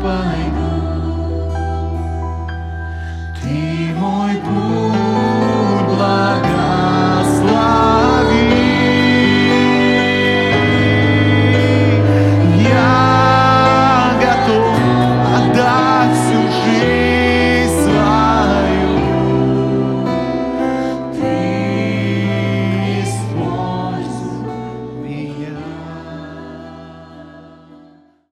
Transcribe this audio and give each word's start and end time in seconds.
bye 0.00 0.52
bye. 0.52 0.61